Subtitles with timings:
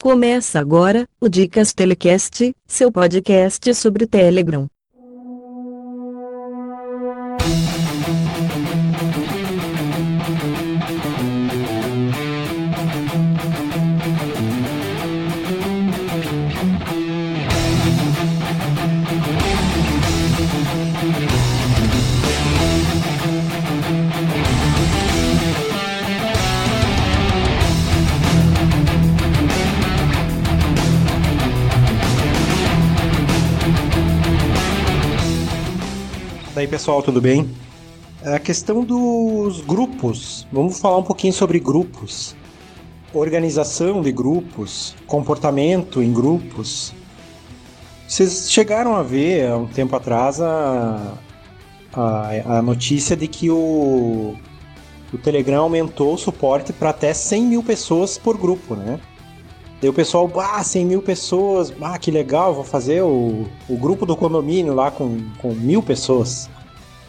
[0.00, 4.68] Começa agora o Dicas Telecast, seu podcast sobre Telegram.
[36.86, 37.50] Pessoal, tudo bem?
[38.24, 42.36] A questão dos grupos, vamos falar um pouquinho sobre grupos.
[43.12, 46.94] Organização de grupos, comportamento em grupos.
[48.06, 51.14] Vocês chegaram a ver há um tempo atrás a,
[51.92, 54.36] a, a notícia de que o,
[55.12, 59.00] o Telegram aumentou o suporte para até 100 mil pessoas por grupo, né?
[59.80, 64.06] Daí o pessoal, ah, 100 mil pessoas, ah, que legal, vou fazer o, o grupo
[64.06, 66.48] do condomínio lá com, com mil pessoas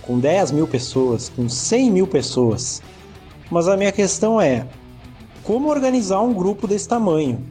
[0.08, 2.82] com 10 mil pessoas, com 100 mil pessoas.
[3.52, 4.66] Mas a minha questão é:
[5.44, 7.46] como organizar um grupo desse tamanho?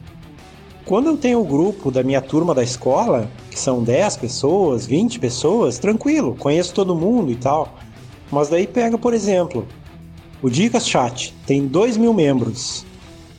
[0.83, 5.19] Quando eu tenho o grupo da minha turma da escola, que são 10 pessoas, 20
[5.19, 7.75] pessoas, tranquilo, conheço todo mundo e tal.
[8.31, 9.67] Mas daí pega, por exemplo,
[10.41, 12.85] o Dicas Chat, tem 2 mil membros.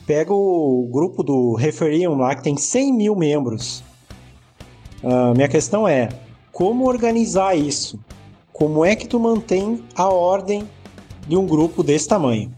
[0.05, 3.83] Pega o grupo do Referium lá, que tem 100 mil membros.
[5.03, 6.09] Uh, minha questão é,
[6.51, 7.99] como organizar isso?
[8.59, 10.69] Como é que tu mantém a ordem
[11.25, 12.51] de um grupo desse tamanho?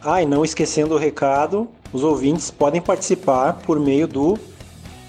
[0.00, 4.38] Ah, e não esquecendo o recado, os ouvintes podem participar por meio do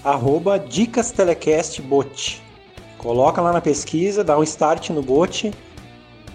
[0.04, 2.42] arroba Dicas Telecast Bot.
[2.98, 5.50] Coloca lá na pesquisa, dá um start no bot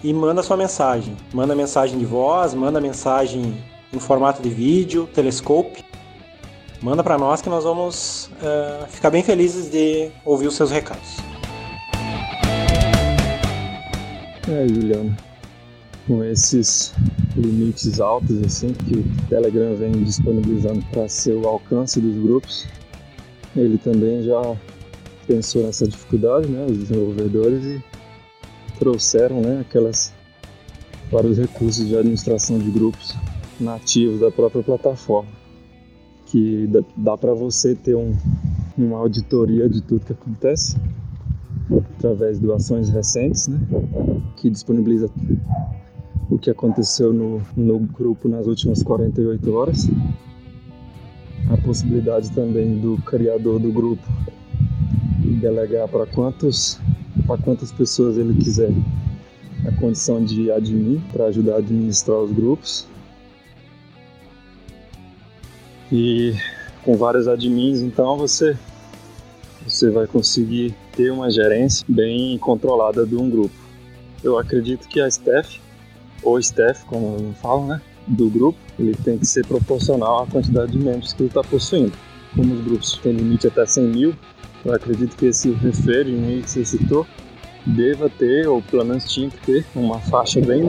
[0.02, 1.16] e manda sua mensagem.
[1.32, 3.56] Manda mensagem de voz, manda mensagem
[3.92, 5.84] em formato de vídeo, telescope.
[6.82, 11.31] Manda para nós que nós vamos uh, ficar bem felizes de ouvir os seus recados.
[14.52, 15.16] É, Juliano,
[16.06, 16.92] com esses
[17.34, 22.68] limites altos assim que o Telegram vem disponibilizando para seu alcance dos grupos,
[23.56, 24.54] ele também já
[25.26, 27.82] pensou nessa dificuldade, né, os desenvolvedores e
[28.78, 30.12] trouxeram, né, aquelas
[31.10, 33.16] vários recursos de administração de grupos
[33.58, 35.30] nativos da própria plataforma,
[36.26, 38.14] que dá para você ter um,
[38.76, 40.76] uma auditoria de tudo que acontece
[41.96, 43.58] através de ações recentes, né,
[44.36, 45.10] que disponibiliza
[46.30, 49.88] o que aconteceu no, no grupo nas últimas 48 horas.
[51.50, 54.02] A possibilidade também do criador do grupo
[55.42, 56.80] delegar para quantos
[57.26, 58.70] para quantas pessoas ele quiser
[59.66, 62.86] a condição de admin para ajudar a administrar os grupos.
[65.90, 66.34] E
[66.84, 68.56] com vários admins, então você
[69.64, 73.54] você vai conseguir ter uma gerência bem controlada de um grupo.
[74.22, 75.60] Eu acredito que a staff,
[76.22, 80.78] ou staff, como falo, né, do grupo, ele tem que ser proporcional à quantidade de
[80.78, 81.92] membros que ele está possuindo.
[82.34, 84.14] Como os grupos têm limite até 100 mil,
[84.64, 87.06] eu acredito que esse referindo que você citou
[87.66, 90.62] deva ter, ou pelo menos tinha que ter, uma faixa bem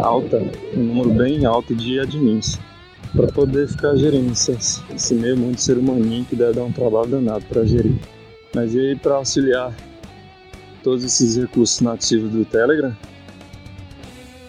[0.00, 0.42] alta,
[0.76, 2.58] um número bem alto de admins
[3.14, 4.52] para poder ficar gerindo esse,
[4.94, 7.96] esse meio mundo ser humaninho que deve dar um trabalho danado para gerir.
[8.54, 9.74] Mas e aí para auxiliar
[10.82, 12.94] todos esses recursos nativos do Telegram,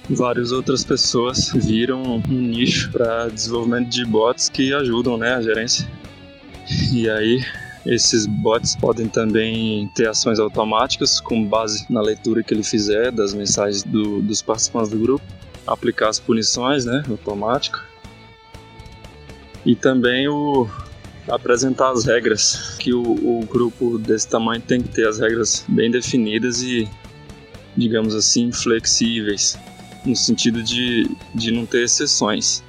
[0.10, 5.88] várias outras pessoas viram um nicho para desenvolvimento de bots que ajudam né, a gerência.
[6.92, 7.44] E aí
[7.86, 13.34] esses bots podem também ter ações automáticas com base na leitura que ele fizer das
[13.34, 15.24] mensagens do, dos participantes do grupo,
[15.68, 17.82] aplicar as punições, né, automática
[19.66, 20.68] e também o
[21.28, 25.90] apresentar as regras que o, o grupo desse tamanho tem que ter as regras bem
[25.90, 26.90] definidas e
[27.76, 29.58] digamos assim flexíveis
[30.06, 32.64] no sentido de, de não ter exceções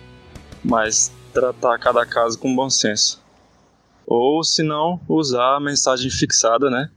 [0.65, 3.23] mas tratar cada caso com bom senso.
[4.07, 6.91] Ou se não usar a mensagem fixada né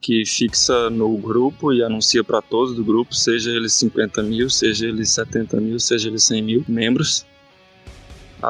[0.00, 4.86] que fixa no grupo e anuncia para todos do grupo, seja eles 50 mil, seja
[4.86, 7.24] eles 70 mil, seja eles 100 mil membros,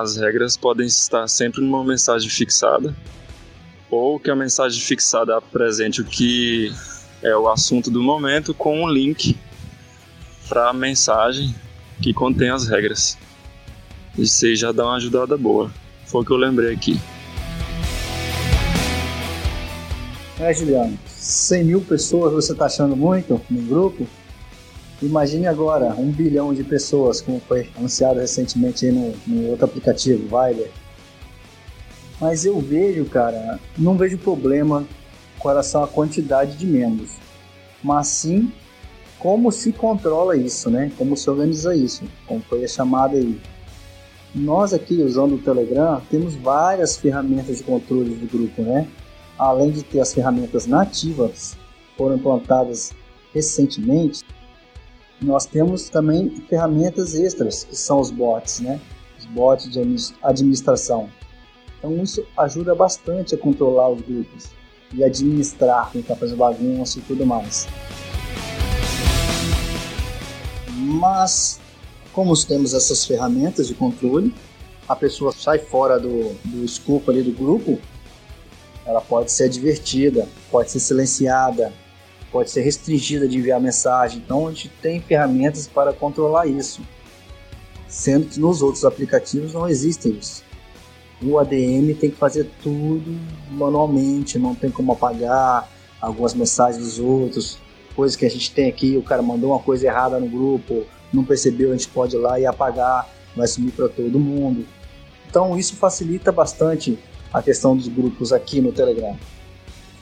[0.01, 2.95] as regras podem estar sempre numa mensagem fixada,
[3.89, 6.73] ou que a mensagem fixada apresente o que
[7.23, 9.39] é o assunto do momento com um link
[10.49, 11.55] para a mensagem
[12.03, 13.17] que contém as regras.
[14.19, 15.71] Isso aí já dá uma ajudada boa.
[16.07, 17.01] Foi o que eu lembrei aqui.
[20.41, 24.09] É, Juliano, 100 mil pessoas você está achando muito no grupo?
[25.03, 30.71] Imagine agora um bilhão de pessoas, como foi anunciado recentemente no, no outro aplicativo, Viber.
[32.21, 34.87] Mas eu vejo, cara, não vejo problema
[35.39, 37.19] com relação à quantidade de membros,
[37.83, 38.51] mas sim
[39.19, 40.93] como se controla isso, né?
[40.99, 43.41] Como se organiza isso, como foi a chamada aí.
[44.35, 48.87] Nós aqui, usando o Telegram, temos várias ferramentas de controle do grupo, né?
[49.39, 51.57] Além de ter as ferramentas nativas,
[51.97, 52.93] foram implantadas
[53.33, 54.23] recentemente,
[55.21, 58.81] nós temos também ferramentas extras, que são os bots, né?
[59.19, 59.81] Os bots de
[60.23, 61.09] administração.
[61.79, 64.49] Então isso ajuda bastante a controlar os grupos
[64.93, 67.67] e administrar quem está fazendo bagunça e tudo mais.
[70.71, 71.61] Mas,
[72.13, 74.35] como temos essas ferramentas de controle,
[74.89, 77.79] a pessoa sai fora do, do escopo ali do grupo,
[78.87, 81.73] ela pode ser advertida, pode ser silenciada,
[82.35, 84.19] pode ser restringida de enviar mensagem.
[84.19, 86.83] Então a gente tem ferramentas para controlar isso.
[87.87, 90.43] Sendo que nos outros aplicativos não existem isso.
[91.23, 93.17] O ADM tem que fazer tudo
[93.53, 95.71] manualmente, não tem como apagar
[96.01, 97.57] algumas mensagens dos outros,
[97.95, 101.25] coisas que a gente tem aqui, o cara mandou uma coisa errada no grupo, não
[101.25, 104.67] percebeu, a gente pode ir lá e apagar, vai sumir para todo mundo.
[105.31, 106.99] Então isso facilita bastante
[107.33, 109.17] a questão dos grupos aqui no Telegram.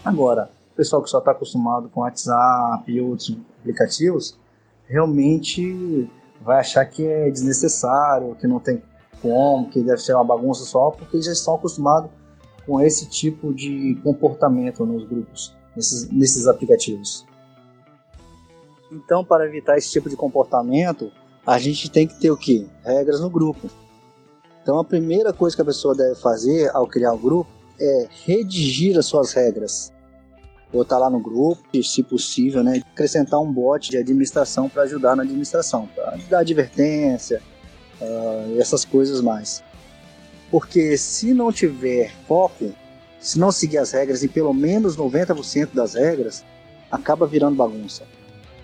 [0.03, 4.39] Agora, o pessoal que só está acostumado com WhatsApp e outros aplicativos,
[4.87, 6.11] realmente
[6.41, 8.83] vai achar que é desnecessário, que não tem
[9.21, 12.11] como, que deve ser uma bagunça só, porque já estão acostumados
[12.67, 17.27] com esse tipo de comportamento nos grupos, nesses, nesses aplicativos.
[18.91, 21.13] Então, para evitar esse tipo de comportamento,
[21.47, 22.67] a gente tem que ter o que?
[22.83, 23.69] Regras no grupo.
[24.63, 28.99] Então, a primeira coisa que a pessoa deve fazer ao criar o grupo é redigir
[28.99, 29.92] as suas regras
[30.73, 35.23] botar lá no grupo, se possível, né, acrescentar um bot de administração para ajudar na
[35.23, 37.43] administração, para dar advertência,
[38.01, 39.63] uh, essas coisas mais.
[40.51, 42.73] Porque se não tiver foco,
[43.21, 46.45] se não seguir as regras em pelo menos 90% das regras,
[46.91, 48.05] acaba virando bagunça.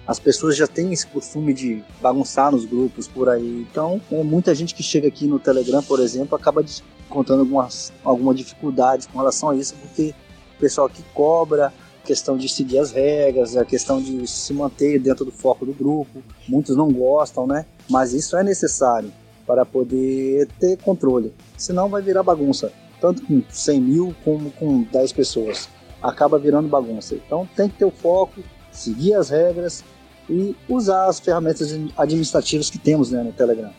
[0.07, 3.67] As pessoas já têm esse costume de bagunçar nos grupos por aí.
[3.71, 6.65] Então, é, muita gente que chega aqui no Telegram, por exemplo, acaba
[7.07, 10.15] encontrando algumas, alguma dificuldade com relação a isso, porque
[10.57, 11.73] o pessoal que cobra,
[12.09, 16.23] questão de seguir as regras, a questão de se manter dentro do foco do grupo.
[16.49, 17.67] Muitos não gostam, né?
[17.89, 19.13] Mas isso é necessário
[19.47, 21.35] para poder ter controle.
[21.59, 25.69] Senão vai virar bagunça, tanto com 100 mil como com 10 pessoas.
[26.03, 27.15] Acaba virando bagunça.
[27.15, 28.41] Então tem que ter o foco,
[28.73, 29.85] seguir as regras
[30.31, 33.71] e usar as ferramentas administrativas que temos né, no Telegram.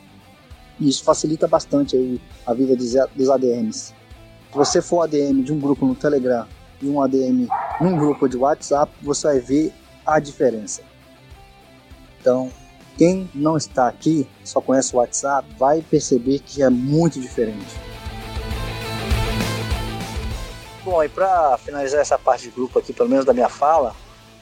[0.80, 3.94] E isso facilita bastante aí a vida dos ADMs.
[4.52, 6.46] Se você for ADM de um grupo no Telegram
[6.82, 7.48] e um ADM
[7.80, 9.74] num grupo de WhatsApp, você vai ver
[10.06, 10.82] a diferença.
[12.20, 12.52] Então,
[12.98, 17.76] quem não está aqui, só conhece o WhatsApp, vai perceber que é muito diferente.
[20.84, 23.96] Bom, e para finalizar essa parte de grupo aqui, pelo menos da minha fala,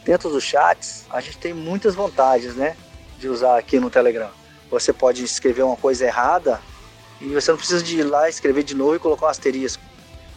[0.06, 2.76] dentro dos chats, a gente tem muitas vantagens, né,
[3.20, 4.30] de usar aqui no Telegram.
[4.72, 6.62] Você pode escrever uma coisa errada
[7.20, 9.84] e você não precisa de ir lá escrever de novo e colocar um asterisco.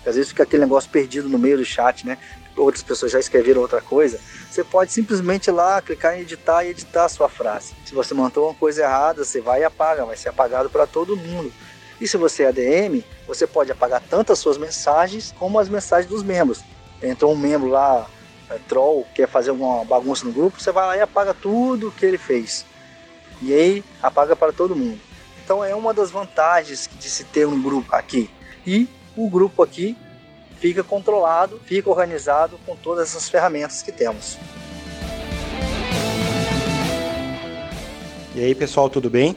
[0.04, 2.16] Às vezes fica aquele negócio perdido no meio do chat, né?
[2.56, 4.20] Outras pessoas já escreveram outra coisa.
[4.50, 7.74] Você pode simplesmente ir lá, clicar em editar e editar a sua frase.
[7.84, 11.16] Se você mandou uma coisa errada, você vai e apaga, vai ser apagado para todo
[11.16, 11.52] mundo.
[12.00, 16.10] E se você é ADM, você pode apagar tanto as suas mensagens como as mensagens
[16.10, 16.62] dos membros.
[17.02, 18.08] Entrou um membro lá,
[18.48, 22.04] é, troll, quer fazer uma bagunça no grupo, você vai lá e apaga tudo que
[22.04, 22.64] ele fez.
[23.42, 24.98] E aí apaga para todo mundo.
[25.44, 28.30] Então é uma das vantagens de se ter um grupo aqui.
[28.66, 28.88] E
[29.24, 29.96] o grupo aqui
[30.58, 34.38] fica controlado, fica organizado com todas essas ferramentas que temos.
[38.34, 39.36] E aí, pessoal, tudo bem?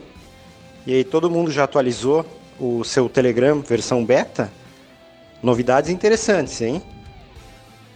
[0.86, 2.24] E aí, todo mundo já atualizou
[2.60, 4.52] o seu Telegram versão beta?
[5.42, 6.82] Novidades interessantes, hein?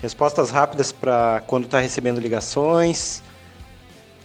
[0.00, 3.23] Respostas rápidas para quando está recebendo ligações.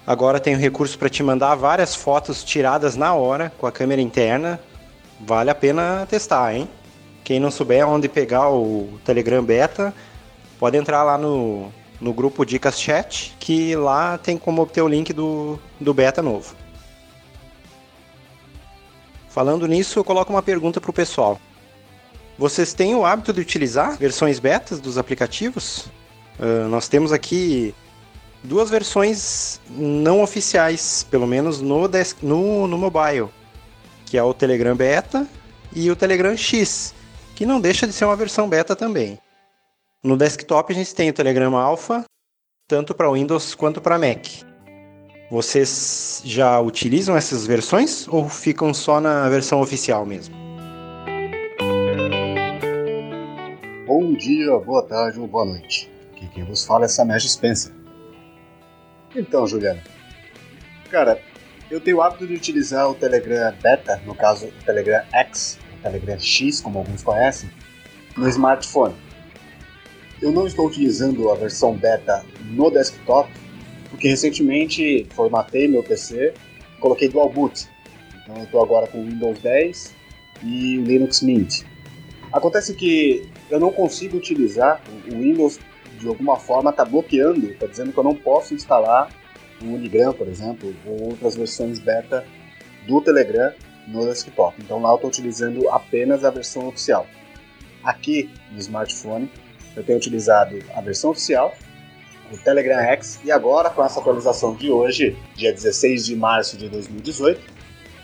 [0.06, 4.02] Agora tem o recurso para te mandar várias fotos tiradas na hora com a câmera
[4.02, 4.60] interna.
[5.20, 6.68] Vale a pena testar, hein?
[7.24, 9.94] Quem não souber onde pegar o Telegram Beta,
[10.60, 15.14] pode entrar lá no, no grupo Dicas Chat, que lá tem como obter o link
[15.14, 16.54] do, do beta novo.
[19.30, 21.40] Falando nisso, eu coloco uma pergunta para o pessoal.
[22.38, 25.86] Vocês têm o hábito de utilizar versões betas dos aplicativos?
[26.40, 27.74] Uh, nós temos aqui
[28.44, 31.90] duas versões não oficiais, pelo menos no,
[32.22, 33.30] no, no mobile,
[34.06, 35.28] que é o Telegram Beta
[35.74, 36.94] e o Telegram X
[37.36, 39.20] que não deixa de ser uma versão beta também.
[40.04, 42.04] No desktop a gente tem o Telegram Alpha,
[42.68, 44.28] tanto para Windows quanto para Mac.
[45.32, 50.36] Vocês já utilizam essas versões ou ficam só na versão oficial mesmo?
[53.88, 55.90] Bom dia, boa tarde ou boa noite.
[56.12, 57.74] Aqui quem vos fala é Samesh Spencer.
[59.16, 59.82] Então, Juliano.
[60.90, 61.20] Cara,
[61.72, 66.20] eu tenho o hábito de utilizar o Telegram Beta, no caso o Telegram X, Telegram
[66.20, 67.50] X, como alguns conhecem,
[68.18, 68.96] no smartphone.
[70.22, 73.30] Eu não estou utilizando a versão beta no desktop,
[73.90, 76.34] porque recentemente formatei meu PC,
[76.80, 77.68] coloquei dual boot.
[78.24, 79.94] Então eu estou agora com Windows 10
[80.44, 81.64] e Linux Mint.
[82.32, 85.60] Acontece que eu não consigo utilizar o Windows
[86.00, 89.10] de alguma forma está bloqueando, está dizendo que eu não posso instalar
[89.62, 92.26] o Unigram, por exemplo, ou outras versões beta
[92.88, 93.54] do Telegram
[93.88, 94.56] no desktop.
[94.62, 97.08] Então lá eu estou utilizando apenas a versão oficial.
[97.84, 99.30] Aqui no smartphone
[99.76, 101.54] eu tenho utilizado a versão oficial,
[102.32, 106.70] o Telegram X, e agora com essa atualização de hoje, dia 16 de março de
[106.70, 107.42] 2018,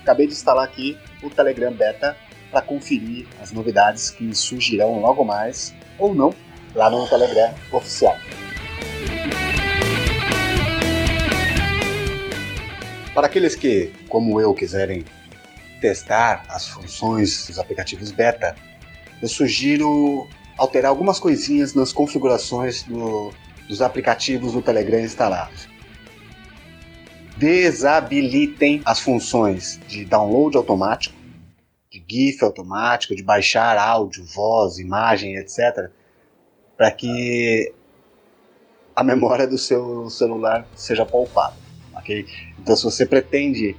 [0.01, 2.17] acabei de instalar aqui o Telegram Beta
[2.51, 6.33] para conferir as novidades que surgirão logo mais, ou não,
[6.74, 8.15] lá no Telegram oficial.
[13.13, 15.03] Para aqueles que, como eu, quiserem
[15.79, 18.55] testar as funções dos aplicativos beta,
[19.21, 23.33] eu sugiro alterar algumas coisinhas nas configurações do,
[23.67, 25.67] dos aplicativos do Telegram instalados.
[27.38, 31.15] Desabilitem as funções de download automático,
[31.89, 35.89] de GIF automático, de baixar áudio, voz, imagem, etc.,
[36.75, 37.74] para que
[38.95, 41.55] a memória do seu celular seja poupada.
[41.95, 42.25] Okay?
[42.59, 43.75] Então, se você pretende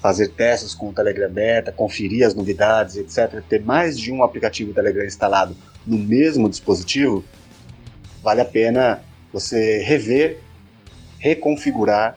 [0.00, 4.72] fazer testes com o Telegram Beta, conferir as novidades, etc., ter mais de um aplicativo
[4.72, 7.24] Telegram instalado no mesmo dispositivo,
[8.22, 9.02] vale a pena
[9.32, 10.40] você rever,
[11.18, 12.16] reconfigurar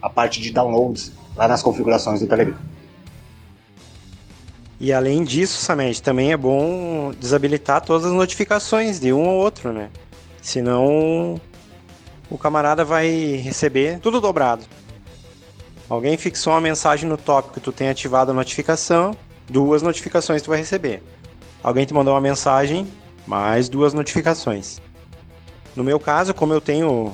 [0.00, 2.58] a parte de downloads lá nas configurações do Telegram.
[4.78, 9.72] E além disso, Samed, também é bom desabilitar todas as notificações de um ou outro,
[9.72, 9.88] né?
[10.42, 11.40] Senão
[12.28, 13.08] o camarada vai
[13.42, 14.64] receber tudo dobrado.
[15.88, 19.16] Alguém fixou uma mensagem no tópico, tu tem ativado a notificação,
[19.48, 21.02] duas notificações tu vai receber.
[21.62, 22.86] Alguém te mandou uma mensagem,
[23.26, 24.80] mais duas notificações.
[25.76, 27.12] No meu caso, como eu tenho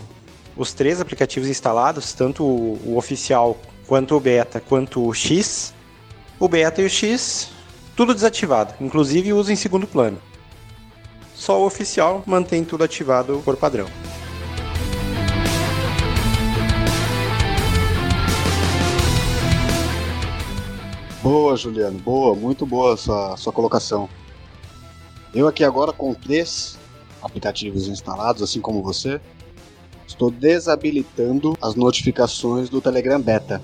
[0.56, 5.74] os três aplicativos instalados, tanto o, oficial quanto o beta, quanto o X,
[6.38, 7.48] o beta e o X,
[7.96, 10.18] tudo desativado, inclusive uso em segundo plano.
[11.34, 13.86] Só o oficial mantém tudo ativado por padrão.
[21.22, 24.08] Boa, Juliano, boa, muito boa sua, sua colocação.
[25.34, 26.78] Eu aqui agora com três
[27.22, 29.20] aplicativos instalados, assim como você,
[30.06, 33.60] estou desabilitando as notificações do Telegram Beta.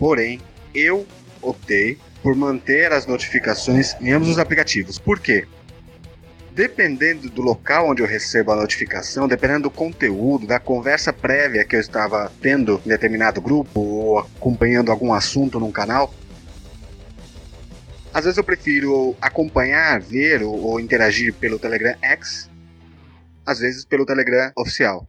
[0.00, 0.40] Porém,
[0.74, 1.06] eu
[1.40, 4.98] optei por manter as notificações em ambos os aplicativos.
[4.98, 5.46] Por quê?
[6.50, 11.76] Dependendo do local onde eu recebo a notificação, dependendo do conteúdo, da conversa prévia que
[11.76, 16.12] eu estava tendo em determinado grupo ou acompanhando algum assunto num canal,
[18.12, 22.50] às vezes eu prefiro acompanhar, ver ou, ou interagir pelo Telegram X,
[23.46, 25.08] às vezes pelo Telegram oficial.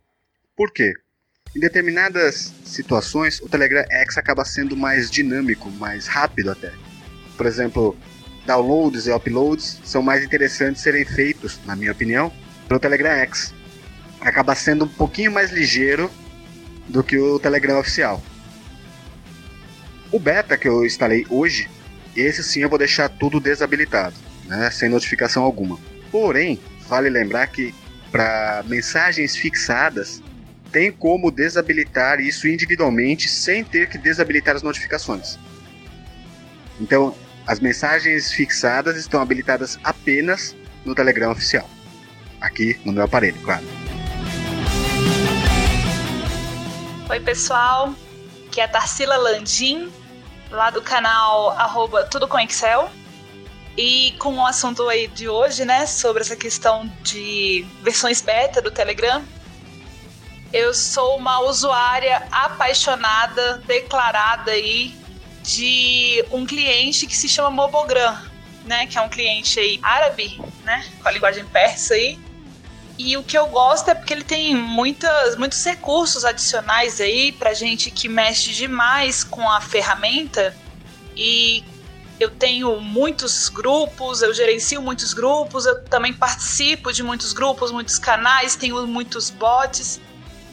[0.56, 0.94] Por quê?
[1.56, 6.72] Em determinadas situações, o Telegram X acaba sendo mais dinâmico, mais rápido até.
[7.36, 7.98] Por exemplo,
[8.46, 12.32] downloads e uploads são mais interessantes serem feitos, na minha opinião,
[12.68, 13.54] pelo Telegram X.
[14.22, 16.10] Acaba sendo um pouquinho mais ligeiro
[16.88, 18.24] do que o Telegram oficial.
[20.12, 21.70] O beta que eu instalei hoje,
[22.16, 24.16] esse sim eu vou deixar tudo desabilitado,
[24.46, 25.80] né, sem notificação alguma.
[26.12, 27.74] Porém, vale lembrar que
[28.12, 30.22] para mensagens fixadas
[30.72, 35.38] tem como desabilitar isso individualmente sem ter que desabilitar as notificações.
[36.80, 37.16] Então,
[37.46, 41.70] as mensagens fixadas estão habilitadas apenas no Telegram oficial.
[42.40, 43.64] Aqui no meu aparelho, claro.
[47.10, 47.94] Oi, pessoal.
[48.48, 49.92] Aqui é a Tarsila Landim,
[50.52, 52.90] lá do canal arroba Tudo com Excel.
[53.78, 58.70] E com o assunto aí de hoje, né, sobre essa questão de versões beta do
[58.70, 59.24] Telegram,
[60.52, 64.94] eu sou uma usuária apaixonada, declarada aí
[65.42, 68.18] de um cliente que se chama Mobogram,
[68.66, 72.20] né, que é um cliente aí árabe, né, com a linguagem persa aí.
[73.04, 77.52] E o que eu gosto é porque ele tem muitas, muitos recursos adicionais aí pra
[77.52, 80.56] gente que mexe demais com a ferramenta.
[81.18, 81.64] E
[82.20, 87.98] eu tenho muitos grupos, eu gerencio muitos grupos, eu também participo de muitos grupos, muitos
[87.98, 90.00] canais, tenho muitos bots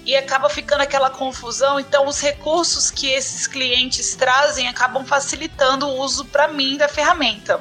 [0.06, 1.78] e acaba ficando aquela confusão.
[1.78, 7.60] Então, os recursos que esses clientes trazem acabam facilitando o uso para mim da ferramenta.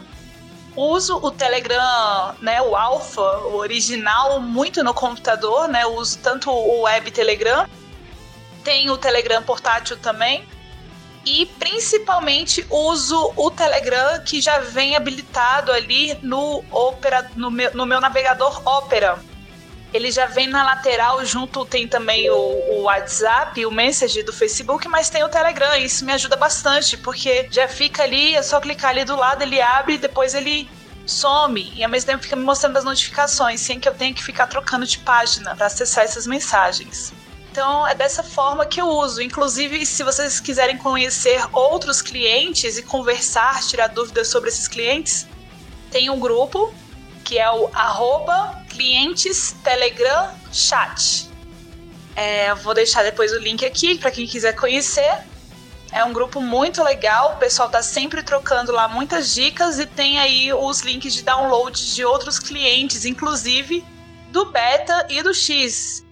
[0.78, 5.86] Uso o Telegram, né, o Alpha, o original, muito no computador, né?
[5.86, 7.68] uso tanto o web Telegram,
[8.64, 10.48] tem o Telegram portátil também.
[11.26, 17.86] E principalmente uso o Telegram que já vem habilitado ali no Opera, no meu, no
[17.86, 19.20] meu navegador Opera.
[19.94, 24.88] Ele já vem na lateral, junto tem também o, o WhatsApp, o Message do Facebook,
[24.88, 25.76] mas tem o Telegram.
[25.76, 29.44] E isso me ajuda bastante, porque já fica ali, é só clicar ali do lado,
[29.44, 30.70] ele abre e depois ele
[31.06, 34.22] some e ao mesmo tempo fica me mostrando as notificações, sem que eu tenha que
[34.24, 37.14] ficar trocando de página para acessar essas mensagens.
[37.50, 39.22] Então é dessa forma que eu uso.
[39.22, 45.26] Inclusive, se vocês quiserem conhecer outros clientes e conversar, tirar dúvidas sobre esses clientes,
[45.90, 46.74] tem um grupo
[47.24, 51.28] que é o arroba clientes telegram chat.
[52.16, 55.26] É, vou deixar depois o link aqui para quem quiser conhecer.
[55.92, 60.20] É um grupo muito legal, o pessoal tá sempre trocando lá muitas dicas e tem
[60.20, 63.84] aí os links de download de outros clientes, inclusive
[64.30, 66.06] do beta e do X.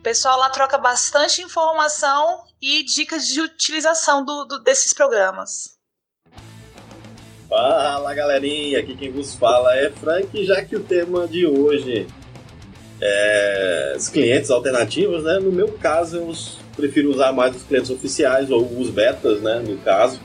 [0.00, 5.77] O pessoal lá troca bastante informação e dicas de utilização do, do desses programas.
[7.48, 12.06] Fala galerinha, aqui quem vos fala é Frank, já que o tema de hoje
[13.00, 15.38] é os clientes alternativos, né?
[15.38, 16.32] No meu caso, eu
[16.76, 19.62] prefiro usar mais os clientes oficiais ou os betas, né?
[19.66, 20.20] No caso,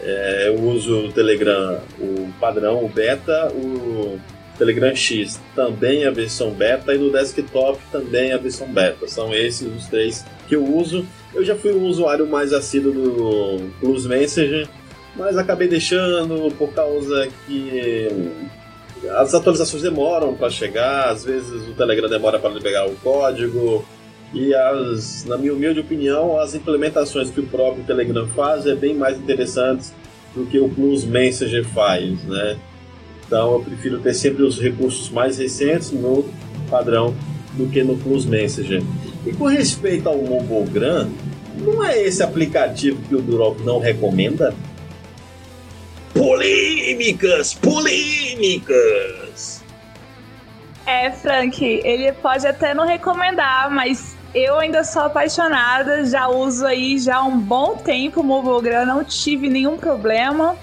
[0.00, 4.20] é, eu uso o Telegram, o padrão, o beta, o
[4.56, 9.08] Telegram X também a versão beta e no desktop também a versão beta.
[9.08, 11.04] São esses os três que eu uso.
[11.34, 14.68] Eu já fui um usuário mais assíduo do Plus Messenger
[15.16, 18.08] mas acabei deixando por causa que
[19.10, 23.84] as atualizações demoram para chegar, às vezes o Telegram demora para liberar o código.
[24.32, 28.94] E as, na minha humilde opinião, as implementações que o próprio Telegram faz é bem
[28.94, 29.92] mais interessantes
[30.34, 32.58] do que o Plus Messenger faz, né?
[33.26, 36.24] Então eu prefiro ter sempre os recursos mais recentes no
[36.68, 37.14] padrão
[37.52, 38.82] do que no Plus Messenger.
[39.24, 41.08] E com respeito ao Mobogram,
[41.56, 44.52] não é esse aplicativo que o Durov não recomenda?
[46.24, 47.52] Polêmicas!
[47.52, 49.62] Polêmicas!
[50.86, 56.98] É, Frank, ele pode até não recomendar, mas eu ainda sou apaixonada, já uso aí
[56.98, 60.56] já há um bom tempo o Mobogram, não tive nenhum problema.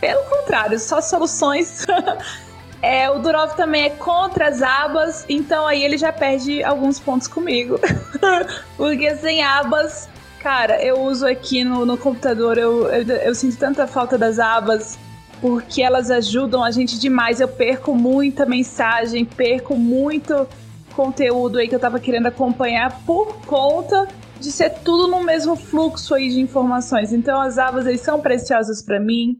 [0.00, 1.84] Pelo contrário, só soluções.
[2.80, 7.26] é, o Durov também é contra as abas, então aí ele já perde alguns pontos
[7.26, 7.80] comigo.
[8.78, 10.08] Porque sem abas
[10.44, 14.98] Cara, eu uso aqui no, no computador, eu, eu, eu sinto tanta falta das abas,
[15.40, 17.40] porque elas ajudam a gente demais.
[17.40, 20.46] Eu perco muita mensagem, perco muito
[20.94, 24.06] conteúdo aí que eu tava querendo acompanhar por conta
[24.38, 27.10] de ser tudo no mesmo fluxo aí de informações.
[27.10, 29.38] Então as abas aí são preciosas para mim.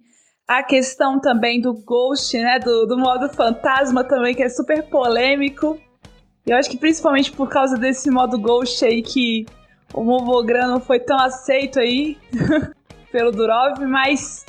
[0.49, 5.79] A questão também do ghost, né, do, do modo fantasma também, que é super polêmico.
[6.47, 9.45] Eu acho que principalmente por causa desse modo ghost aí que
[9.95, 12.19] o Movogram não foi tão aceito aí
[13.13, 14.45] pelo Durov, mas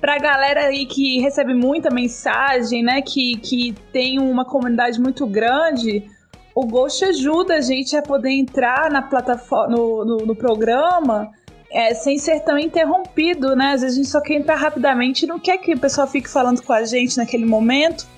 [0.00, 6.10] pra galera aí que recebe muita mensagem, né, que, que tem uma comunidade muito grande,
[6.54, 11.30] o Ghost ajuda a gente a poder entrar na plataforma, no, no, no programa
[11.70, 13.72] é, sem ser tão interrompido, né?
[13.72, 16.28] Às vezes a gente só quer entrar rapidamente e não quer que o pessoal fique
[16.28, 18.08] falando com a gente naquele momento.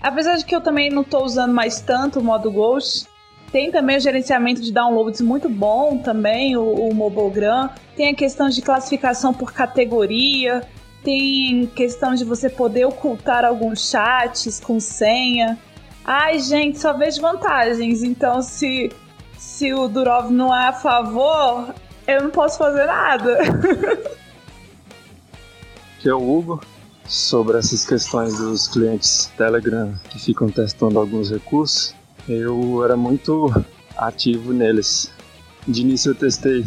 [0.00, 3.06] Apesar de que eu também não tô usando mais tanto o modo Ghost,
[3.52, 7.70] tem também o gerenciamento de downloads muito bom também, o, o Mobogram.
[7.96, 10.62] Tem a questão de classificação por categoria.
[11.02, 15.56] Tem questão de você poder ocultar alguns chats com senha.
[16.04, 18.02] Ai, gente, só vejo vantagens.
[18.02, 18.90] Então, se,
[19.38, 21.74] se o Durov não é a favor,
[22.06, 23.38] eu não posso fazer nada.
[25.98, 26.60] Aqui é o Hugo.
[27.08, 31.94] Sobre essas questões dos clientes Telegram que ficam testando alguns recursos,
[32.28, 33.52] eu era muito
[33.96, 35.12] ativo neles.
[35.66, 36.66] De início eu testei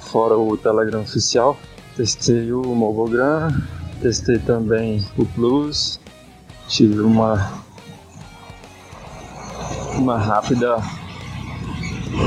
[0.00, 1.58] fora o Telegram oficial,
[1.96, 3.48] testei o Mobogram,
[4.00, 6.00] testei também o Plus,
[6.68, 7.64] tive uma
[9.96, 10.76] uma rápida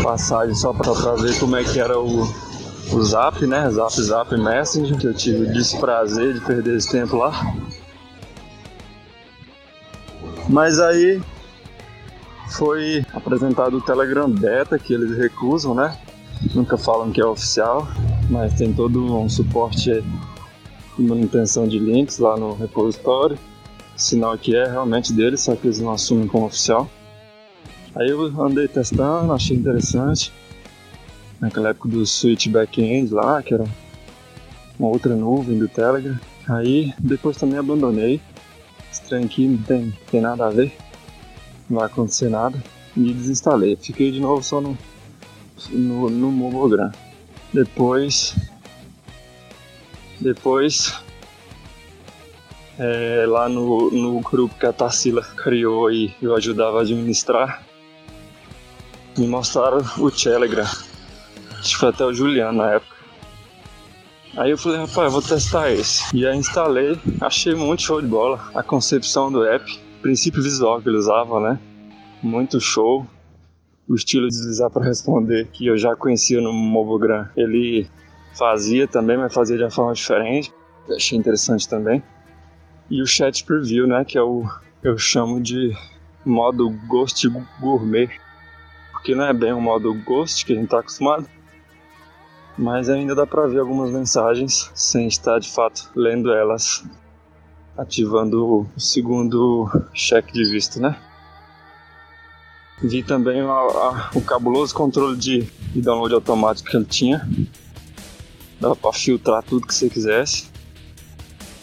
[0.01, 2.23] passagem só para ver como é que era o,
[2.91, 3.69] o Zap, né?
[3.69, 7.31] Zap Zap Messenger, que eu tive o desprazer de perder esse tempo lá.
[10.47, 11.21] Mas aí
[12.49, 15.97] foi apresentado o Telegram Beta, que eles recusam, né?
[16.53, 17.87] Nunca falam que é oficial,
[18.29, 20.03] mas tem todo um suporte
[20.97, 23.37] e manutenção de links lá no repositório.
[23.95, 26.89] Sinal que é realmente deles, só que eles não assumem como oficial.
[27.95, 30.31] Aí eu andei testando, achei interessante.
[31.39, 33.65] Naquela época do Switch Backend lá, que era
[34.77, 36.17] uma outra nuvem do Telegram.
[36.47, 38.21] Aí depois também abandonei.
[39.07, 40.73] Trem aqui não tem, tem nada a ver.
[41.69, 42.61] Não vai acontecer nada.
[42.97, 43.75] E desinstalei.
[43.75, 44.77] Fiquei de novo só no,
[45.69, 46.91] no, no Momogram.
[47.53, 48.35] Depois.
[50.19, 50.93] Depois.
[52.77, 57.61] É, lá no, no grupo que a Tarsila criou e eu ajudava a administrar,
[59.17, 60.63] me mostraram o Telegram.
[61.59, 62.95] Acho que foi até o Juliano na época.
[64.37, 66.15] Aí eu falei, rapaz, eu vou testar esse.
[66.15, 68.49] E aí instalei, achei muito show de bola.
[68.55, 71.59] A concepção do app, princípio visual que ele usava, né?
[72.21, 73.05] Muito show.
[73.87, 77.87] O estilo de deslizar para responder, que eu já conhecia no Mobogram, ele
[78.33, 80.53] fazia também, mas fazia de uma forma diferente.
[80.95, 82.03] Achei interessante também.
[82.89, 84.05] E o chat preview, né?
[84.05, 84.45] Que é o
[84.83, 85.75] eu chamo de
[86.23, 87.27] modo Ghost
[87.59, 88.09] Gourmet.
[88.91, 91.27] Porque não é bem o modo Ghost que a gente está acostumado
[92.59, 96.83] mas ainda dá para ver algumas mensagens sem estar de fato lendo elas,
[97.79, 100.97] ativando o segundo cheque de vista, né?
[102.81, 105.41] Vi também a, a, o cabuloso controle de,
[105.73, 107.27] de, download automático que ele tinha.
[108.59, 110.49] Dava para filtrar tudo que você quisesse.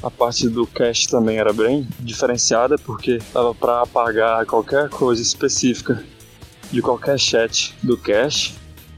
[0.02, 6.02] A parte do cache também era bem diferenciada porque dava para apagar qualquer coisa específica
[6.70, 8.54] de qualquer chat do cache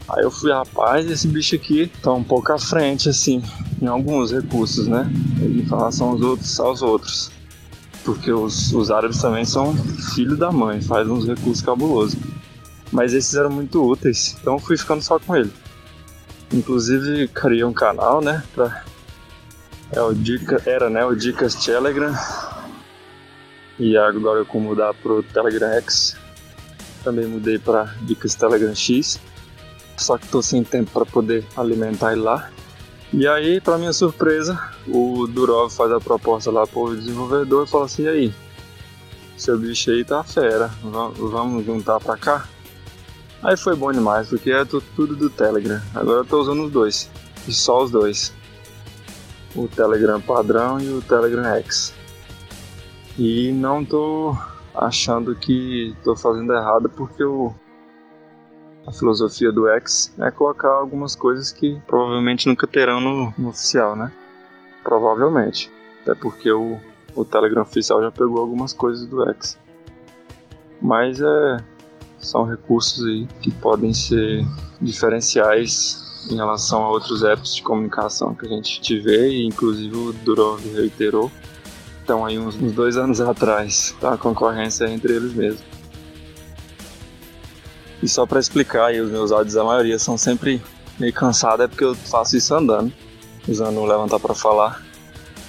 [0.08, 3.42] Aí eu fui, rapaz, esse bicho aqui tá um pouco à frente, assim,
[3.80, 5.10] em alguns recursos, né?
[5.38, 7.30] Em relação aos outros, aos outros.
[8.04, 9.76] Porque os, os árabes também são
[10.14, 12.18] filho da mãe, faz uns recursos cabulosos.
[12.90, 15.52] Mas esses eram muito úteis, então eu fui ficando só com ele.
[16.50, 18.42] Inclusive criei um canal, né?
[18.54, 18.84] Pra...
[19.92, 21.04] É o Dica, era, né?
[21.04, 22.14] O Dicas Telegram.
[23.78, 26.16] E agora eu vou mudar pro Telegram X.
[27.04, 29.20] Também mudei para Dicas Telegram X
[29.98, 32.50] só que tô sem tempo para poder alimentar ele lá.
[33.12, 37.86] E aí, para minha surpresa, o Durov faz a proposta lá pro desenvolvedor e fala
[37.86, 38.34] assim: e aí,
[39.36, 42.46] seu bicho aí tá fera, vamos juntar pra cá?
[43.42, 45.80] Aí foi bom demais, porque é tudo do Telegram.
[45.94, 47.10] Agora eu tô usando os dois,
[47.46, 48.34] e só os dois:
[49.54, 51.94] o Telegram padrão e o Telegram X.
[53.16, 54.36] E não tô
[54.74, 57.54] achando que tô fazendo errado porque o
[58.88, 63.94] a filosofia do X é colocar algumas coisas que provavelmente nunca terão no, no oficial,
[63.94, 64.10] né?
[64.82, 65.70] Provavelmente.
[66.02, 66.78] Até porque o,
[67.14, 69.58] o Telegram oficial já pegou algumas coisas do X.
[70.80, 71.56] Mas é,
[72.18, 74.42] são recursos aí que podem ser
[74.80, 80.12] diferenciais em relação a outros apps de comunicação que a gente tiver e inclusive o
[80.14, 81.30] Durov reiterou.
[82.02, 84.14] Então aí uns, uns dois anos atrás, tá?
[84.14, 85.77] a concorrência é entre eles mesmos.
[88.02, 90.62] E só para explicar aí, os meus áudios, a maioria são sempre
[90.98, 92.92] meio cansados, é porque eu faço isso andando,
[93.48, 94.84] usando o levantar para falar,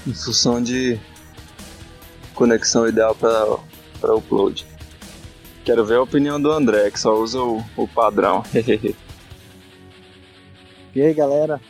[0.07, 0.99] em função de
[2.33, 4.65] conexão ideal para upload.
[5.63, 8.43] Quero ver a opinião do André, que só usa o, o padrão.
[10.95, 11.61] e aí galera,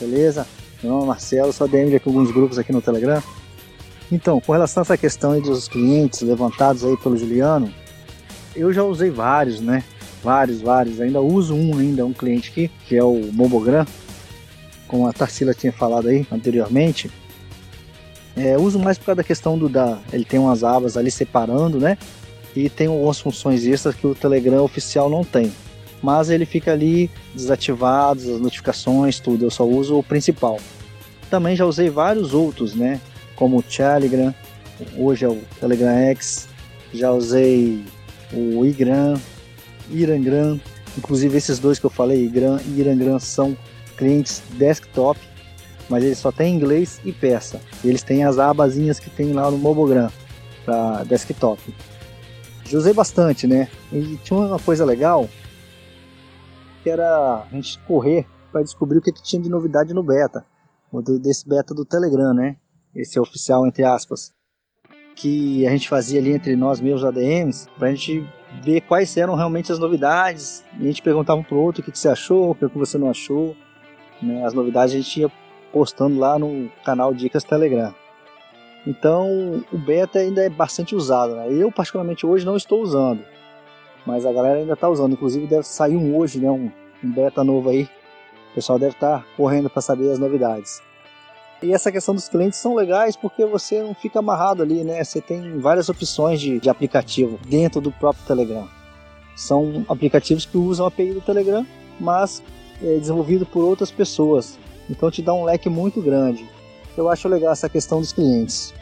[0.00, 0.46] beleza?
[0.82, 3.22] Meu nome é Marcelo, sou DM de alguns grupos aqui no Telegram.
[4.10, 7.72] Então, com relação a essa questão dos clientes levantados aí pelo Juliano,
[8.54, 9.84] eu já usei vários, né?
[10.24, 11.00] Vários, vários.
[11.00, 13.86] Ainda uso um ainda, um cliente aqui, que é o Mobogram,
[14.88, 17.10] como a Tarsila tinha falado aí anteriormente.
[18.36, 21.78] É, uso mais por causa da questão do da, ele tem umas abas ali separando,
[21.78, 21.96] né?
[22.56, 25.52] E tem algumas funções extras que o Telegram oficial não tem.
[26.02, 29.44] Mas ele fica ali desativado, as notificações, tudo.
[29.44, 30.58] Eu só uso o principal.
[31.30, 33.00] Também já usei vários outros, né?
[33.36, 34.34] Como o Telegram,
[34.96, 36.48] hoje é o Telegram X.
[36.92, 37.82] Já usei
[38.32, 39.14] o Igram,
[39.90, 40.60] Irangram.
[40.96, 43.56] Inclusive esses dois que eu falei, Iran e Irangram, são
[43.96, 45.18] clientes desktop,
[45.88, 47.60] mas eles só têm inglês e peça.
[47.84, 50.10] Eles têm as abazinhas que tem lá no Mobogram
[50.64, 51.60] para desktop.
[52.64, 53.68] Já usei bastante, né?
[53.92, 55.28] E tinha uma coisa legal
[56.82, 60.44] que era a gente correr para descobrir o que, que tinha de novidade no beta,
[61.20, 62.56] desse beta do Telegram, né?
[62.94, 64.32] Esse é oficial entre aspas,
[65.16, 68.24] que a gente fazia ali entre nós meus ADMs, para a gente
[68.62, 70.64] ver quais eram realmente as novidades.
[70.78, 72.98] E a gente perguntava um pro outro o que, que você achou, o que, você
[72.98, 73.56] não achou.
[74.22, 74.44] Né?
[74.44, 75.32] As novidades a gente ia
[75.72, 77.94] postando lá no canal Dicas Telegram.
[78.86, 81.34] Então o beta ainda é bastante usado.
[81.34, 81.48] Né?
[81.52, 83.24] Eu particularmente hoje não estou usando,
[84.06, 85.12] mas a galera ainda está usando.
[85.12, 86.50] Inclusive deve sair um hoje, né?
[86.50, 86.70] um,
[87.02, 87.88] um beta novo aí.
[88.50, 90.80] O pessoal deve estar tá correndo para saber as novidades.
[91.62, 95.02] E essa questão dos clientes são legais porque você não fica amarrado ali, né?
[95.02, 98.68] Você tem várias opções de, de aplicativo dentro do próprio Telegram.
[99.36, 101.66] São aplicativos que usam a API do Telegram,
[101.98, 102.42] mas
[102.82, 104.58] é desenvolvido por outras pessoas.
[104.90, 106.46] Então te dá um leque muito grande.
[106.96, 108.74] Eu acho legal essa questão dos clientes.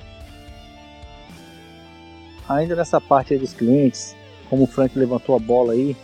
[2.49, 4.15] Ainda nessa parte dos clientes,
[4.51, 5.97] como o Frank levantou a bola aí,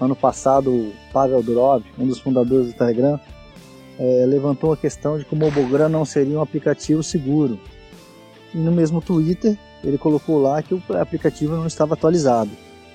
[0.00, 3.18] ano passado o Pavel Durov, um dos fundadores do Telegram,
[3.98, 7.58] é, levantou a questão de que o Mobogram não seria um aplicativo seguro.
[8.54, 12.50] E no mesmo Twitter, ele colocou lá que o aplicativo não estava atualizado.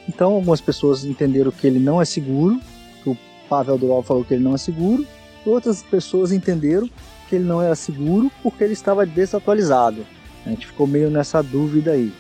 [0.08, 2.60] Então, algumas pessoas entenderam que ele não é seguro,
[3.04, 5.06] que o Pavel Durov falou que ele não é seguro,
[5.46, 6.90] outras pessoas entenderam
[7.30, 10.06] que ele não era seguro porque ele estava desatualizado.
[10.46, 12.12] A gente ficou meio nessa dúvida aí.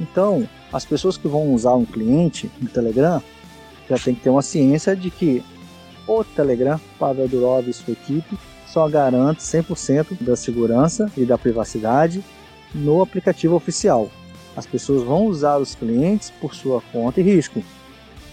[0.00, 3.22] Então, as pessoas que vão usar um cliente no Telegram
[3.88, 5.42] já tem que ter uma ciência de que
[6.10, 12.24] o Telegram, Pavel Durov e sua equipe só garante 100% da segurança e da privacidade
[12.74, 14.10] no aplicativo oficial.
[14.56, 17.62] As pessoas vão usar os clientes por sua conta e risco.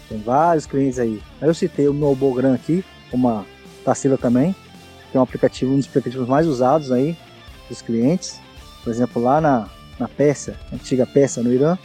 [0.10, 1.22] Tem vários clientes aí.
[1.42, 3.46] Eu citei o Nobogram aqui, uma
[3.84, 4.56] Tarsila também,
[5.12, 7.16] que é um aplicativo, um dos aplicativos mais usados aí
[7.70, 8.40] dos clientes.
[8.84, 9.68] Por exemplo, lá na,
[10.00, 11.78] na Pérsia, antiga Pérsia no Irã,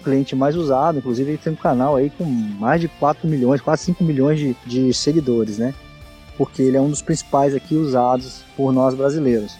[0.00, 3.84] cliente mais usado, inclusive ele tem um canal aí com mais de 4 milhões, quase
[3.84, 5.74] 5 milhões de, de seguidores, né?
[6.36, 9.56] Porque ele é um dos principais aqui usados por nós brasileiros.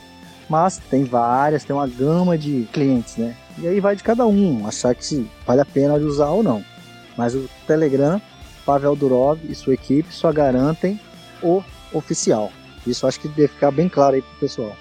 [0.49, 3.37] Mas tem várias, tem uma gama de clientes, né?
[3.59, 6.65] E aí vai de cada um achar que vale a pena usar ou não.
[7.17, 8.21] Mas o Telegram,
[8.65, 10.99] Pavel Durov e sua equipe só garantem
[11.43, 12.51] o oficial.
[12.87, 14.75] Isso acho que deve ficar bem claro aí pro pessoal.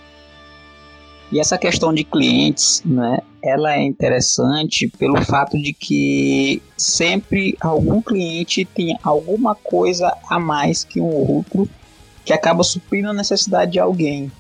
[1.31, 8.01] E essa questão de clientes, né, ela é interessante pelo fato de que sempre algum
[8.01, 11.69] cliente tem alguma coisa a mais que um outro
[12.25, 14.31] que acaba suprindo a necessidade de alguém.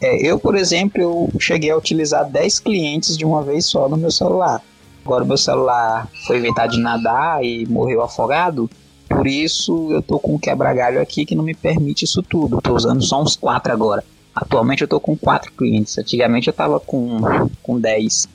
[0.00, 3.96] É, eu, por exemplo, eu cheguei a utilizar 10 clientes de uma vez só no
[3.96, 4.62] meu celular.
[5.04, 8.68] Agora meu celular foi inventado de nadar e morreu afogado,
[9.08, 12.60] por isso eu tô com um quebra-galho aqui que não me permite isso tudo.
[12.60, 14.04] Tô usando só uns 4 agora.
[14.40, 15.98] Atualmente eu tô com 4 clientes.
[15.98, 17.20] Antigamente eu tava com,
[17.60, 18.28] com 10.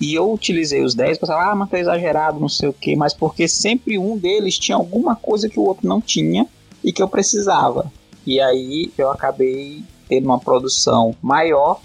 [0.00, 2.96] E eu utilizei os 10 para falar, ah, mas foi exagerado, não sei o que,
[2.96, 6.46] mas porque sempre um deles tinha alguma coisa que o outro não tinha
[6.82, 7.92] e que eu precisava.
[8.26, 11.80] E aí eu acabei tendo uma produção maior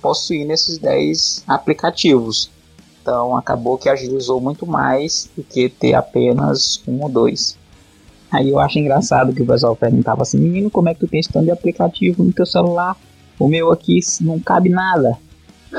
[0.00, 2.50] possuindo esses 10 aplicativos.
[3.02, 7.56] Então acabou que agilizou muito mais do que ter apenas um ou dois.
[8.34, 11.20] Aí eu acho engraçado que o pessoal perguntava assim, menino, como é que tu tem
[11.20, 12.96] esse tanto de aplicativo no teu celular?
[13.38, 15.16] O meu aqui não cabe nada.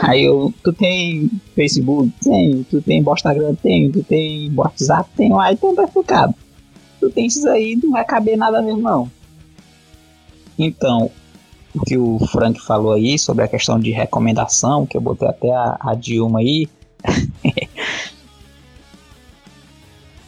[0.01, 2.13] Aí eu, tu tem Facebook?
[2.23, 2.63] Tenho.
[2.63, 3.55] Tu tem Instagram?
[3.55, 3.91] Tenho.
[3.91, 5.09] Tu tem WhatsApp?
[5.17, 5.37] Tenho.
[5.37, 6.33] Aí então tá focado.
[7.01, 9.11] Tu tem esses aí, não vai caber nada mesmo não.
[10.57, 11.11] Então,
[11.73, 15.51] o que o Frank falou aí sobre a questão de recomendação, que eu botei até
[15.51, 16.69] a, a Dilma aí,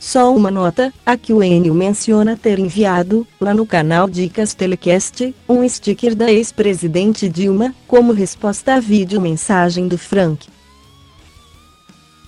[0.08, 5.68] Só uma nota, aqui o Enio menciona ter enviado, lá no canal Dicas Telecast, um
[5.68, 10.48] sticker da ex-presidente Dilma, como resposta à vídeo mensagem do Frank.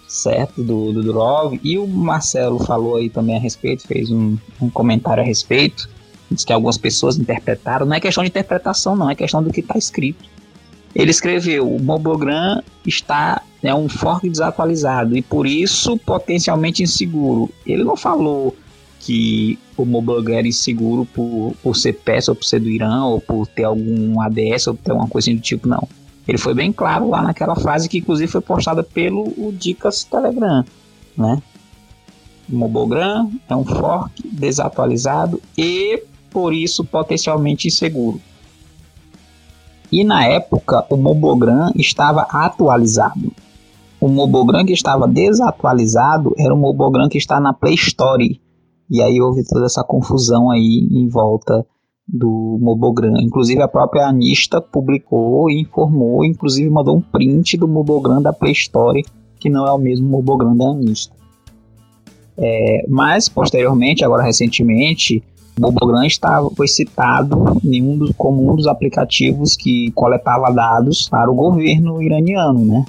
[0.10, 1.58] Certo, do, do Durov.
[1.63, 5.89] E o Marcelo falou aí também a respeito, fez um, um comentário a respeito.
[6.30, 7.86] Diz que algumas pessoas interpretaram.
[7.86, 10.26] Não é questão de interpretação, não, é questão do que está escrito.
[10.93, 17.49] Ele escreveu: o Mobogram está é um fork desatualizado e por isso potencialmente inseguro.
[17.65, 18.56] Ele não falou
[18.99, 23.19] que o Mobogram era inseguro por, por ser peça ou por ser do Irã ou
[23.19, 25.88] por ter algum ADS ou ter alguma coisa do tipo, não.
[26.28, 30.63] Ele foi bem claro lá naquela frase que inclusive foi postada pelo o Dicas Telegram,
[31.17, 31.41] né?
[32.52, 38.21] O Mobogram é um fork desatualizado e por isso potencialmente inseguro.
[39.91, 43.32] E na época o Mobogram estava atualizado.
[43.99, 48.39] O Mobogram que estava desatualizado era o Mobogram que está na Play Store.
[48.89, 51.65] E aí houve toda essa confusão aí em volta
[52.08, 53.15] do Mobogram.
[53.19, 58.54] Inclusive a própria Anista publicou e informou, inclusive mandou um print do Mobogram da Play
[58.54, 59.04] Store,
[59.39, 61.15] que não é o mesmo Mobogram da Anista.
[62.38, 65.21] É, mas posteriormente, agora recentemente,
[65.60, 71.36] Bobogram estava, foi citado um dos, como um dos aplicativos que coletava dados para o
[71.36, 72.86] governo iraniano, né?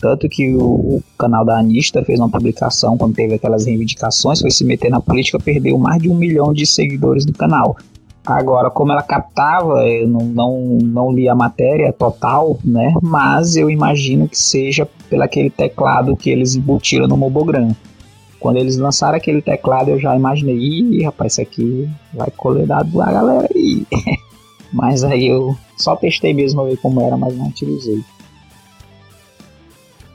[0.00, 4.50] Tanto que o, o, canal da Anista fez uma publicação quando teve aquelas reivindicações, foi
[4.50, 7.76] se meter na política, perdeu mais de um milhão de seguidores do canal.
[8.26, 12.94] Agora, como ela captava, eu não, não, não li a matéria total, né?
[13.02, 17.74] Mas eu imagino que seja pelo aquele teclado que eles embutiram no Mobogram.
[18.42, 23.00] Quando eles lançaram aquele teclado, eu já imaginei, ih, rapaz, isso aqui vai colher dado
[23.00, 23.86] a galera aí.
[24.72, 28.02] mas aí eu só testei mesmo ver como era, mas não utilizei.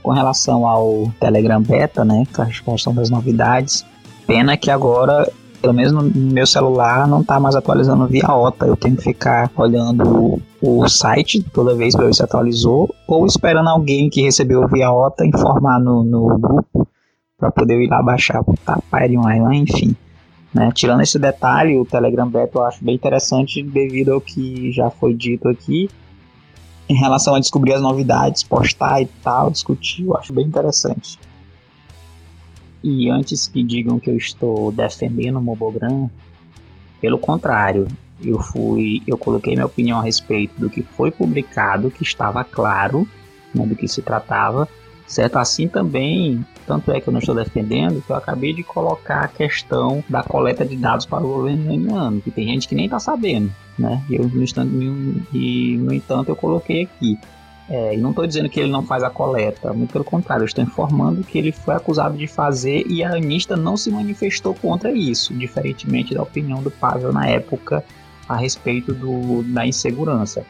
[0.04, 3.86] Com relação ao Telegram Beta, né, a questão das novidades,
[4.26, 8.68] pena que agora pelo menos no meu celular não está mais atualizando via OTA.
[8.68, 13.26] Eu tenho que ficar olhando o o site toda vez para ver se atualizou, ou
[13.26, 16.87] esperando alguém que recebeu via OTA informar no, no grupo
[17.38, 19.96] para poder ir lá baixar tá, Pyre Online, enfim.
[20.54, 20.72] Né?
[20.74, 25.14] Tirando esse detalhe, o Telegram Beta eu acho bem interessante devido ao que já foi
[25.14, 25.88] dito aqui
[26.90, 31.20] em relação a descobrir as novidades, postar e tal, discutir, eu acho bem interessante.
[32.84, 36.10] E antes que digam que eu estou defendendo o Mobogram,
[37.02, 37.88] pelo contrário,
[38.24, 43.08] eu fui, eu coloquei minha opinião a respeito do que foi publicado, que estava claro
[43.54, 44.68] né, do que se tratava,
[45.06, 45.38] certo?
[45.38, 49.28] Assim também, tanto é que eu não estou defendendo, que eu acabei de colocar a
[49.28, 53.00] questão da coleta de dados para o governo iraniano, que tem gente que nem está
[53.00, 53.50] sabendo,
[53.80, 54.04] né?
[54.10, 57.18] Eu, no, e, no entanto, eu coloquei aqui.
[57.70, 60.46] É, e não estou dizendo que ele não faz a coleta, muito pelo contrário, eu
[60.46, 64.92] estou informando que ele foi acusado de fazer e a Anista não se manifestou contra
[64.92, 67.84] isso, diferentemente da opinião do Pavel na época
[68.28, 70.46] a respeito do, da insegurança.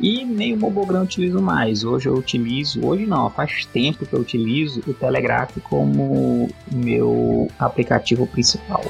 [0.00, 1.84] E nem o Mobogram utilizo mais.
[1.84, 8.26] Hoje eu utilizo, hoje não, faz tempo que eu utilizo o Telegraph como meu aplicativo
[8.26, 8.82] principal.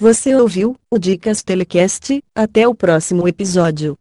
[0.00, 2.24] Você ouviu o Dicas Telecast?
[2.34, 3.98] Até o próximo episódio.